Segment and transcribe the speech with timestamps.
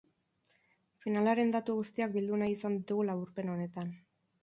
[1.03, 3.97] Finalaren datu guztiak bildu nahi izan ditugu laburpen honetan.